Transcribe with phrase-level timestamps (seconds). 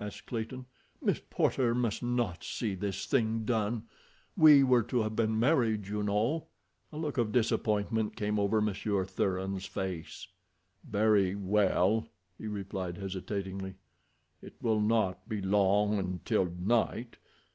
[0.00, 0.64] asked Clayton.
[1.02, 3.82] "Miss Porter must not see this thing done.
[4.34, 6.46] We were to have been married, you know."
[6.90, 10.26] A look of disappointment came over Monsieur Thuran's face.
[10.90, 12.06] "Very well,"
[12.38, 13.74] he replied hesitatingly.
[14.40, 17.18] "It will not be long until night.